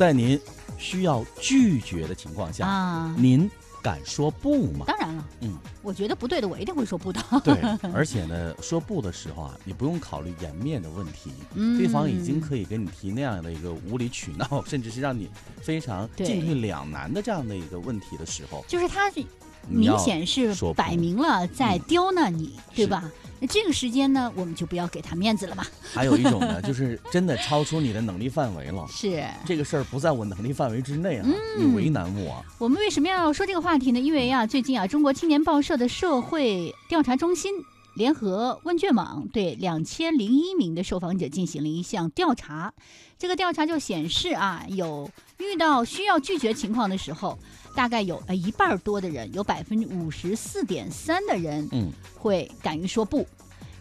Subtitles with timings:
[0.00, 0.40] 在您
[0.78, 3.50] 需要拒绝的情况下，啊，您
[3.82, 4.86] 敢说不吗？
[4.86, 7.20] 当然了，嗯，我觉得不对的，我一定会说不的。
[7.44, 7.54] 对，
[7.92, 15.28] 而且呢，说不的时候啊，你不用考虑颜面的问题，嗯对方已经可以给你提那样的一个无理取闹， 甚至是让你
[15.60, 19.22] 非常进退两难的这样的一个问题的时候，就是他是
[19.68, 23.10] 明显是摆明了在嗯刁难你，对吧？
[23.42, 25.66] 那这个时间呢，我们就不要给他面子了吧。
[25.82, 28.86] 还有一种呢，就是真的超出你的能力范围了。
[28.92, 32.44] 是这个事儿不在我能力范围之内啊，嗯你为难我。
[32.58, 33.98] 我们为什么要说这个话题呢？
[33.98, 37.52] 因为啊，最近啊，中国青年报社的社会调查中心
[37.94, 42.74] 联合问卷网对两千零一名的受访者进行了一项调查。
[43.18, 47.38] 这个调查就显示啊，有遇到需要拒绝情况的时候，
[47.74, 53.26] 大概有呃一半多的人，有百分之五十四点三的人嗯，会敢于说不。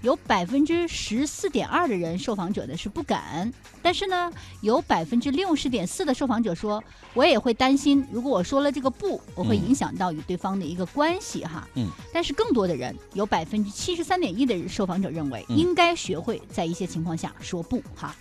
[0.01, 4.31] 有百分之十四点二的人受访者呢是不敢，但是呢，
[4.61, 6.81] 有百分之六十点四的受访者说，
[7.13, 11.67] 我也会担心，如果我说了这个不，我会嗯影响到与对方的一个关系哈。
[11.75, 11.89] 嗯。
[12.13, 18.15] 但是更多的人，有百分之七十三点一的受访者认为，嗯应该学会在一些情况下说不哈。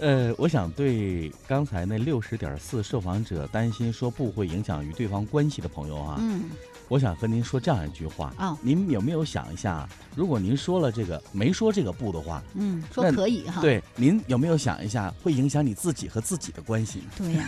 [0.00, 6.44] 呃，我想对刚才那六十点四受访者担心说不会影响与对方关系的朋友啊，嗯，
[6.88, 13.60] 我想和您说这样一句话哦您有没有想一下，如果您说了这个没说这个不的话，嗯，说可以哈。
[13.60, 17.02] 对，您有没有想一下会影响你自己和自己的关系？
[17.16, 17.46] 对呀、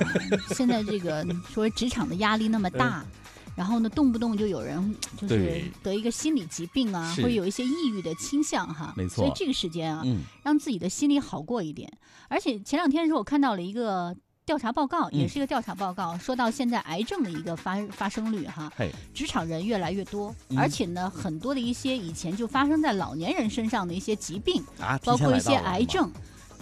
[0.55, 3.05] 现在这个说职场的压力那么大，
[3.61, 7.23] 然后呢，动不动就有人就是得一个心理疾病啊，是。
[7.23, 8.95] 会有一些抑郁的倾向哈。
[8.97, 9.17] 没错。
[9.17, 10.23] 所以这个时间啊，嗯。
[10.43, 11.93] 让自己的心里好过一点。
[12.31, 14.17] 而且前两天的时候，我看到了一个。
[14.47, 18.73] 调查报告也嗯是一个调查报告，说到现在癌症的一个发发生率哈，
[19.15, 20.59] 职场人越来越多，嗯。
[20.59, 26.11] 而且呢，很多的一些以前就发生在老年人身上的一些疾病，啊，包括一些癌症，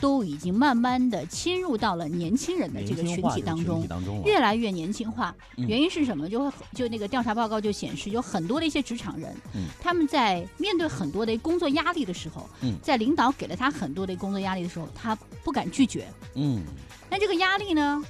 [0.01, 3.87] 都已经慢慢的侵入到了年轻人的这个群体当中。
[3.89, 5.67] 当中了，越来越年轻化，嗯。
[5.67, 6.29] 原因是什么？
[6.29, 9.67] 就会就那个调查报告就显示，有很多的一些职场人，嗯。
[9.81, 12.77] 他们在面对很多的工作压力的时候，嗯。
[12.83, 16.07] 在领导给了他很多的工作压力的时候，他不敢拒绝。
[16.35, 16.63] 嗯，
[17.11, 18.03] 那这个压力呢，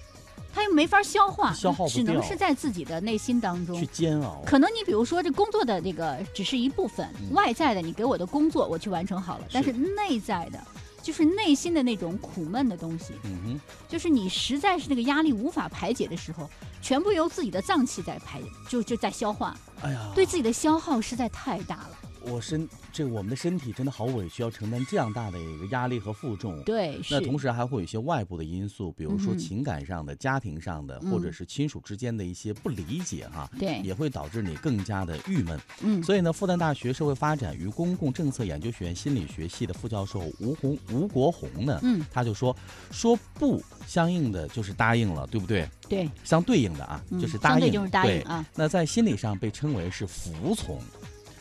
[0.54, 3.78] 他又没法消化，消耗只能是在自己的内心当中。
[3.78, 3.86] 去。
[3.86, 7.32] 煎熬，可能你比如说这工作的这个只是一部分，嗯。
[7.32, 9.72] 外在的你给我的工作我去完成好了，但是。
[9.78, 10.58] 内在的，
[11.02, 16.48] 就是内心的那种苦闷的东西，嗯哼，就是你实在是那个压力无法排解的时候，
[16.82, 21.90] 全部由自己的脏器在排，就就在消化，哎呀，对自己的消耗实在太大了。
[22.30, 26.62] 我身这我们的身体真的好委屈，要承担这样大的一个压力和负重。
[26.62, 35.58] 对，那同时还会有一些外部的因素，比如说情感上的、家庭上的，嗯或者是亲属之间的一些不理解哈，对，也会导致你更加的郁闷。
[35.82, 42.54] 嗯，所以呢，复旦大学社会发展与公共政策研究学院心理学系的副教授吴红吴国红呢，嗯，他就说，
[42.90, 45.68] 说不相应的就是答应了，对不对？
[45.88, 50.78] 对，相对应的啊，嗯就是答应，相对就是答应对啊，那在心理上被称为是服从。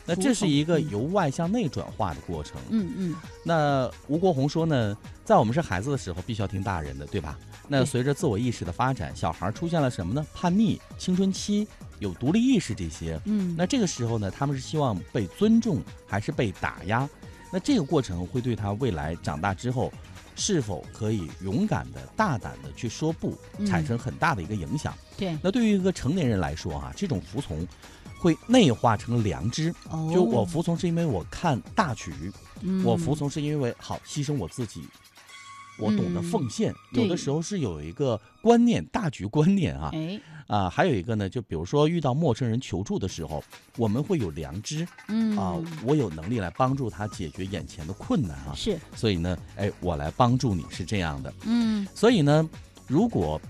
[0.08, 2.58] 那这是一个由外向内转化的过程。
[2.70, 3.14] 嗯嗯，
[3.44, 7.38] 那吴国红说呢，在我们是孩子的时候，必须要听大人的，对吧？
[7.68, 10.26] 那随着自我意识的发展，小孩出现了什么呢？
[10.32, 13.20] 叛逆、青春期、有独立意识这些。
[13.26, 17.06] 嗯，那这个时候呢，他们是希望被尊重还是被打压？
[17.52, 19.92] 那这个过程会对他未来长大之后，
[20.34, 24.94] 是否可以勇敢的、大胆的去说不，嗯产生很大的一个影响。
[25.18, 27.66] 对，那对于一个成年人来说啊，这种服从
[28.18, 29.74] 会内化成良知。
[29.90, 32.12] 哦，就我服从是因为我看大局，
[32.62, 34.82] 嗯，我服从是因为好牺牲我自己，
[35.78, 36.74] 我懂得嗯奉献。
[36.92, 43.42] 对有的时候是有一个观念，大局观念啊哎，啊，还有一个呢，就比如说遇到陌生人求助的时候，
[43.76, 48.52] 我们会有良知嗯啊，我有能力来帮助他解决眼前的困难啊。
[48.54, 51.32] 是，所以呢，哎，我来帮助你是这样的。
[51.44, 52.48] 嗯所以呢，
[52.86, 53.40] 如果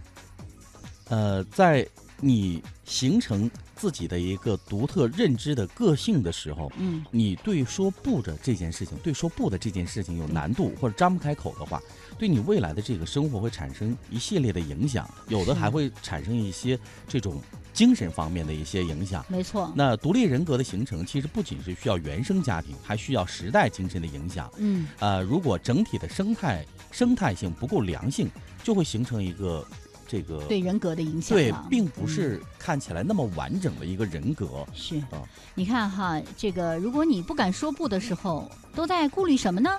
[1.08, 1.88] 呃，在
[2.20, 11.80] 你形成自己的一个独特认知的个性的时候，嗯你对说不的这件事情，对说不的这件事情有难度或者张不开口的话，
[12.18, 17.40] 对你未来的这个生活会产生一系列的影响，有的还会产生一些这种
[17.72, 19.24] 精神方面的一些影响。
[19.28, 24.50] 没错，那独立人格的形成，其实不仅是需要原生家庭，还需要时代精神的影响。
[24.56, 28.28] 嗯呃，如果整体的生态生态性不够良性，
[28.64, 29.64] 就会形成一个
[30.08, 34.66] 这个对人格的影响对并不嗯是看起来那么完整的一个人格。
[34.72, 35.22] 是啊，
[35.54, 39.70] 你看哈，这个如果你不敢说不的时候，都在顾虑什么呢？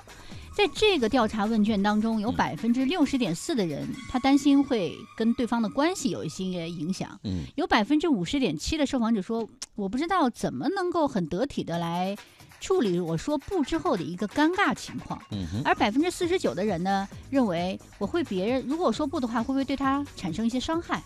[0.56, 7.18] 在这个调查问卷当中，有嗯百分之六十点四的人，他担心会跟对方的关系有一些影响。
[7.24, 12.16] 嗯有百分之五十点七的受访者说，我不知道怎么能够很得体的来
[12.60, 15.20] 处理我说不之后的一个尴尬情况。
[15.30, 21.02] 嗯哼，而百分之四十九的人呢，认为我会别人如果我说不的话，会不会对他产生一些伤害？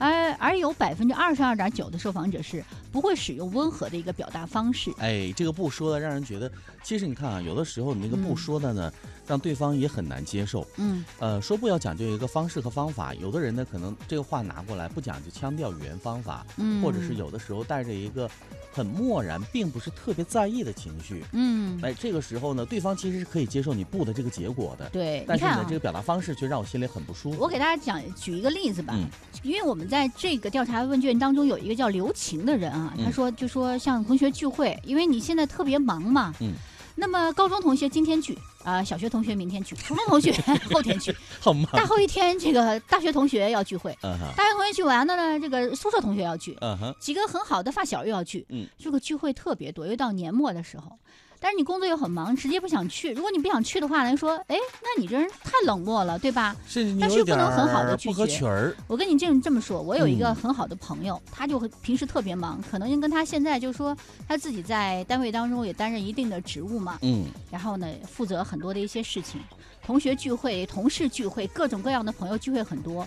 [0.00, 4.92] 而而有百分之二十二点九的受访者是不会使用温和的一个表达方式。
[4.98, 6.50] 哎，这个不说的让人觉得，
[6.84, 8.92] 其实你看啊，有的时候你那个不嗯说的呢，
[9.28, 10.66] 让对方也很难接受。
[10.78, 18.28] 嗯呃，说不要讲究一个方式和方法，有的人呢可能这个话拿过来不讲究腔调语言方法，嗯，或者是有的时候带着一个
[18.72, 21.22] 很漠然，并不是特别在意的情绪。
[21.32, 27.38] 嗯，哎，这个时候呢，对方其实是可以接受你不的这个结果的，对，但是呢，你看啊这个表达方式却让我心里很不舒服。
[27.38, 29.06] 我给大家讲举一个例子吧，嗯
[29.44, 36.54] 因为我们在这个调查问卷当中有一个叫刘晴的人啊，嗯他说就说像同学聚会，因为你现在特别忙嘛，嗯，
[37.00, 40.32] 那么高中同学今天聚啊、小学同学明天聚，初中同学
[40.74, 41.68] 后天聚， 好吗？
[41.72, 46.58] 大后一天这个大学同学要聚会，大学同学聚完了呢，这个宿舍同学要聚，
[46.98, 50.98] 几个很好的发小又要聚，嗯，这个聚会特别多，又到年末的时候。
[51.40, 53.12] 但是你工作又很忙，直接不想去。
[53.12, 56.56] 如果你不想去的话，人说，哎，那你这人太冷漠了，对吧？
[56.66, 58.76] 是你但是有一点不能很好地儿不合拒绝群儿。
[58.86, 63.96] 我跟你这么这么说，我有一个嗯很好的朋友，他就很平时特别忙，可能跟他现在就说
[64.26, 69.40] 他自己在单位当中也担任一定的职务嘛，嗯，然后呢负责很多的一些事情，
[69.84, 73.06] 同学聚会、同事聚会、各种各样的朋友聚会很多，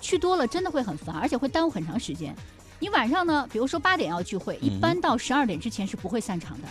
[0.00, 2.34] 去多了真的会很烦，而且会耽误很长时间。
[2.82, 6.66] 你晚上呢，比如说八点要聚会，一嗯般到十二点之前是不会散场的。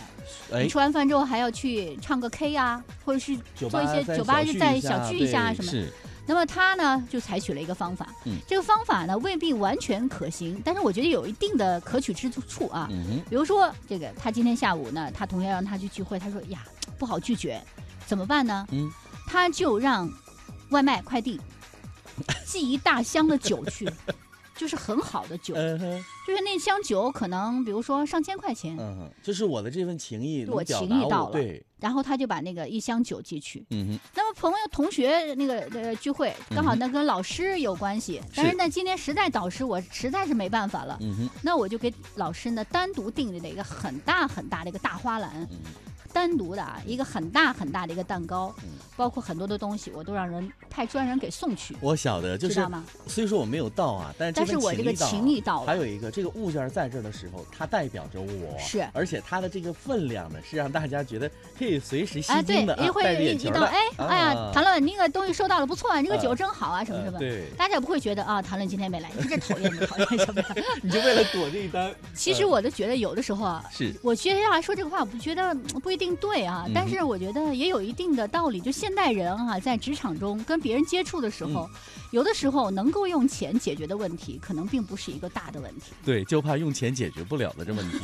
[0.54, 5.90] 哎你，吃完饭之后还要去唱个 K 啊，或者是做一些酒吧就再小聚一下啊什么是，
[6.26, 12.88] 那么他呢，就采取了一个方法，嗯这个方法呢未必完全可行，但是我觉得有一定的可取之处啊。
[12.90, 16.62] 嗯，比如说，这个他今天下午呢，他同学让他去聚会，他说呀
[16.98, 17.58] 不好拒绝，
[18.04, 18.66] 怎么办呢？
[18.70, 18.92] 嗯，
[19.26, 20.12] 他就让
[20.68, 21.40] 外卖快递
[22.44, 23.90] 寄一大箱的酒去，
[24.56, 33.64] 就是很好的酒，嗯哼，就是那箱酒可能比如说上千块钱，嗯哼，这是我的这份情谊，我情谊到了对，然后他就把那个一箱酒寄去。
[33.70, 45.58] 嗯哼，那么朋友、同学那个呃聚会，刚好那跟老师有关系，但是呢，今天实在导师我实在是没办法了，嗯哼，那我就给老师呢单独订了一个很大很大的一个大花篮，嗯
[46.12, 52.84] 单独的啊一个很大很大的一个蛋糕嗯，包括很多的东西，我都让人派专人给送去，我晓得，就是知道吗？
[53.06, 63.62] 虽说我没有到啊，但是但是我这个情谊到了，还有一个，这个物件在这儿的时候，它代表着我，是而且它的这个分量呢，是让大家觉得可以随时吸啊，对睛的，一会一一到。
[63.62, 67.18] 哎，哎呀，啊谭论，你那个东西收到了，不错啊，这个酒呃真好啊，什么什么。
[67.18, 70.44] 呃对，大家也不会觉得啊，谭论今天没来，你这讨厌你讨厌什么的。
[70.82, 71.94] 你就为了躲这一单。
[72.14, 78.60] 其实呃我都觉得有的时候啊，是，我觉得要来说这个话，我不觉得嗯不一定对啊，但是我觉得也有一定的道理。
[78.60, 81.70] 就现代人啊，在职场中跟别人接触的时候，嗯
[82.12, 85.92] 有的时候能够用钱解决的问题，可能并不是一个大的问题。
[86.04, 87.98] 对，就怕用钱解决不了的这问题，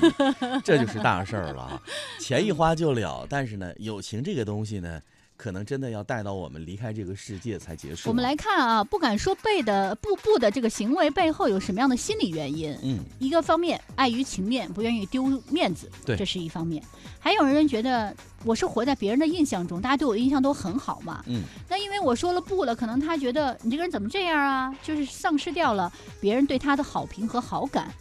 [0.65, 1.83] 这就是大事儿了啊！
[2.19, 4.99] 钱一花就了，但是呢，友情这个东西呢，
[5.39, 8.11] 可能真的要带到我们离开这个世界才结束。
[8.11, 12.77] 我们，来看啊，不敢说背的不不的这个行为背后有什么样的心理原因？
[12.83, 16.83] 嗯，一个方面，碍于情面，不愿意丢面子，对这是一方面；
[17.21, 18.13] 还有人觉得
[18.45, 21.23] 我是活在别人的印象中，大家对我的印象都很好嘛。
[21.29, 24.77] 嗯，那因为我说了不了，可能他觉得你这个人怎么这样啊？
[24.83, 27.95] 就是丧失掉了别人对他的好评和好感，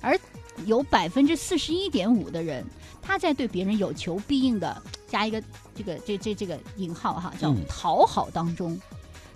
[0.00, 0.16] 而
[0.64, 2.64] 有百分之四十一点五的人，
[3.02, 4.80] 他在对别人有求必应的
[5.14, 5.40] 加一个
[5.76, 7.64] 这个这这这个引号哈，叫嗯。
[7.68, 8.76] 讨好当中，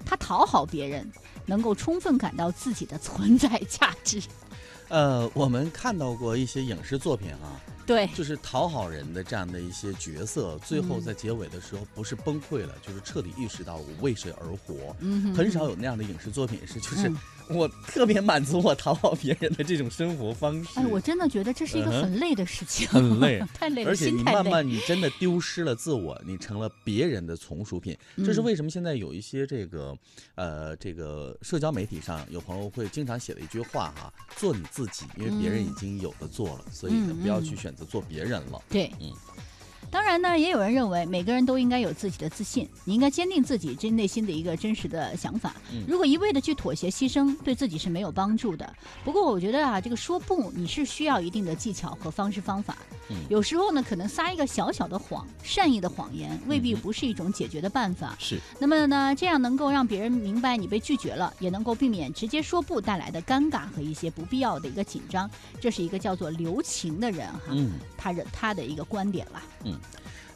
[0.05, 1.09] 他讨好别人，
[1.47, 4.21] 能够充分感到自己的存在价值。
[4.91, 11.01] 呃，我们看到过一些影视作品啊，对，就是讨好人的这样的一些角色，最后嗯。
[11.01, 14.97] 在结尾的时候不是崩溃了，就是彻底意识到我为谁而活。
[14.99, 17.17] 嗯，很少有那样的影视作品是，就是嗯
[17.51, 20.81] 我特别满足我讨好别人的这种生活方式。
[20.81, 24.09] 哎，我真的觉得这是一个很累的事情，很累太累了，而且。
[24.19, 27.97] 你慢慢，你真的丢失了自我，你成了别人的从属品。
[28.17, 29.97] 这是嗯为什么现在有一些这个，
[30.35, 38.61] 呃，这个社交媒体上有朋友会经常写的一句话哈，做你自己，因为别人已嗯经有的做了，所以呢，嗯不要嗯去选择做别人了。
[38.69, 39.13] 对，嗯
[39.91, 45.55] 当然呢，也有人认为每个人都应该有自己的自信，你应该坚定自己真内心的一个真实的想法。
[45.73, 48.75] 嗯如果一味的去妥协牺牲，对自己是没有帮助的。
[49.05, 52.77] 不过我觉得啊，这个说不，你是需要一定的技巧和方式方法。
[53.11, 58.15] 嗯有时候呢，可能撒一个小小的谎，善意的谎言，未必不是一种解决的办法。
[58.19, 65.31] 是，那么呢，这样能够让别人明白你被拒绝了，也能够避免直接说不带来的尴尬和一些不必要的一个紧张。
[65.59, 67.73] 这是一个叫做留情的人哈，嗯。
[67.97, 69.43] 他的他的一个观点啦。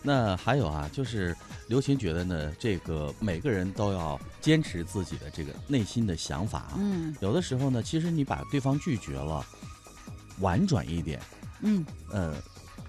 [0.03, 1.35] 那还有啊，就是
[1.69, 6.75] 刘琴觉得呢，这个每个人都要坚持自己的这个内心的想法啊。
[6.77, 9.45] 嗯有的时候呢，其实你把对方拒绝了，
[10.41, 11.21] 婉转一点，
[11.61, 12.35] 嗯呃，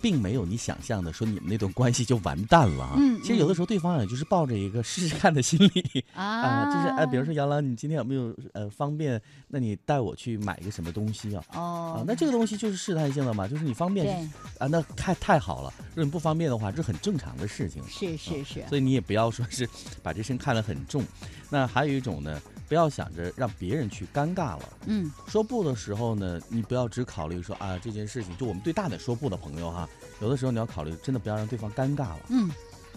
[0.04, 2.96] 并没有你想象的说你们那段关系就完蛋了啊。
[2.98, 9.20] 嗯其实有的时候对方也就是抱着一个试试看的心理啊 啊，就是哎，比如说杨澜，你今天有没有呃方便？
[9.48, 11.44] 那你带我去买一个什么东西啊？
[11.54, 14.14] 哦啊，，那这个东西就是试探性的嘛，就是你方便对，
[14.60, 15.74] 啊，那太太好了。
[15.92, 17.82] 如果你不方便的话，这很正常的事情。
[17.88, 19.68] 是是是，所以你也不要说是
[20.02, 21.02] 把这事看得很重。
[21.54, 24.70] 那还有一种呢，不要想着让别人去尴尬了。
[24.88, 29.88] 嗯说不的时候呢，你不要只考虑说啊这件事情，就我们对大胆说不的朋友哈，
[30.20, 32.20] 有的时候你要考虑，真的不要让对方尴尬了。
[32.30, 32.50] 嗯，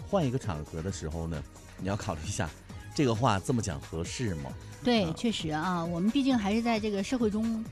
[0.09, 1.43] 换一个场合的时候呢，
[1.77, 2.49] 你要考虑一下，
[2.95, 4.49] 这个话这么讲合适吗？
[4.83, 7.63] 对，啊确实啊，我们毕竟还是在这个社会中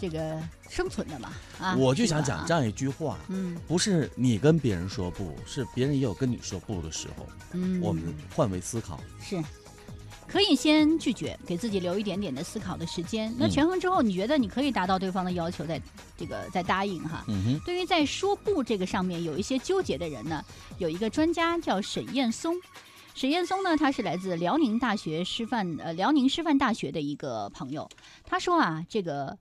[0.00, 1.30] 这个生存的嘛
[1.60, 3.16] 啊，我就想讲这，样一句话。
[3.28, 7.28] 嗯不是你跟别人说不，是别人也有跟你说不的时候。
[7.52, 8.02] 嗯，我们
[8.34, 9.40] 换位思考，是。
[10.32, 13.30] 可以先拒绝，给自己留一点点的思考的时间。
[13.38, 15.78] 那嗯权衡之后，你觉得你可以达到对方的要求，再
[16.16, 17.22] 这个再答应哈。
[17.28, 20.42] 嗯哼，对于在说不这个上面有一些纠结的人呢，
[20.78, 22.56] 有一个专家叫沈燕松。
[23.14, 27.86] 沈燕松呢，他是来自辽宁大学师范呃辽宁师范大学的一个朋友。
[28.24, 29.36] 他说啊，这个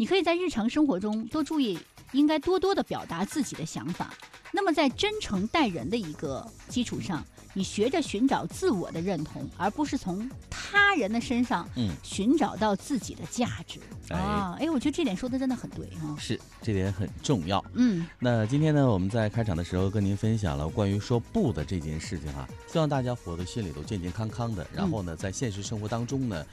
[0.00, 1.78] 你可以在日常生活中多注意，
[2.12, 4.14] 应该多多的表达自己的想法。
[4.50, 13.78] 那么在真诚待人的一个基础上，你学着寻找自我的认同，而不是从他人的身上嗯，寻找到自己的价值。
[14.08, 17.62] 哎啊，哎，我觉得这点说的真的很对哈、是这点很重要。
[17.74, 24.66] 嗯那今天呢，我们在开场的时候跟您分享了关于说不的这件事情啊、希望大家活得心里都健健康康的。
[24.74, 26.44] 然后呢，在现实生活当中呢，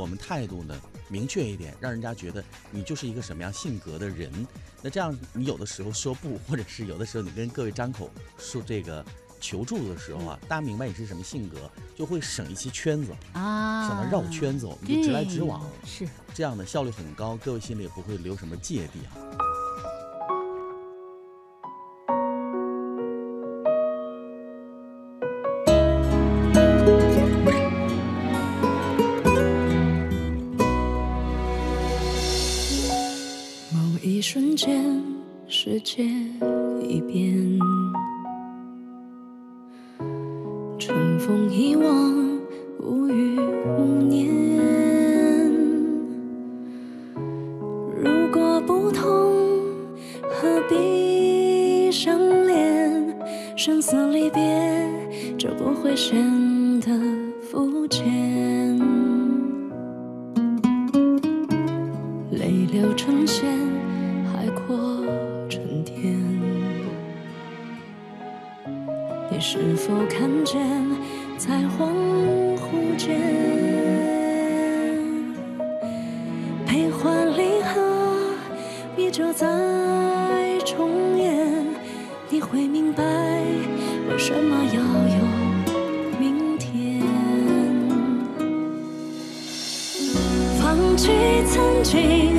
[0.00, 4.30] 我们态度呢明确一点，让人家觉得你就是一个什么样性格的人。
[4.82, 9.04] 那这样，你有的时候说不，或者是有的时候你跟各位张口说这个
[9.40, 16.06] 求助的时候啊，大家明白你是什么性格，就会省一些圈子，啊，省得绕圈子，我们就直来直往，是。
[16.34, 19.23] 这样的效率很高，各位心里也不会留什么芥蒂啊。
[40.78, 42.40] 春风一往，
[42.80, 44.28] 无语无念。
[47.96, 49.32] 如果不痛，
[50.28, 53.16] 何必相恋？
[53.56, 54.42] 生死离别，
[55.38, 56.18] 就不会显
[56.80, 56.90] 得
[57.40, 58.53] 肤浅。
[69.46, 70.58] 是否看见，
[71.36, 71.92] 在恍
[72.56, 73.20] 惚间，
[76.66, 78.34] 悲欢离合
[78.96, 79.46] 依旧在
[80.64, 81.66] 重演。
[82.30, 83.04] 你会明白，
[84.10, 85.20] 为什么要有
[86.18, 87.02] 明天。
[90.58, 91.10] 放弃
[91.52, 92.38] 曾经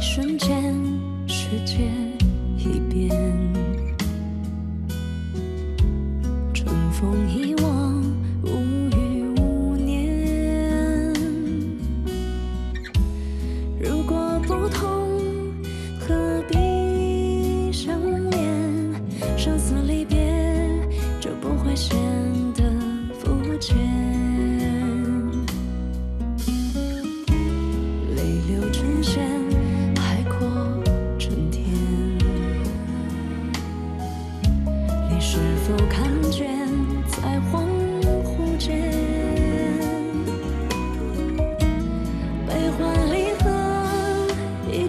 [0.00, 0.59] 瞬间，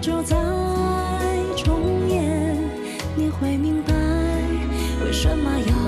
[0.02, 0.36] 就在
[1.56, 2.58] 重演？
[3.14, 3.94] 你会明白，
[5.04, 5.81] 为什么要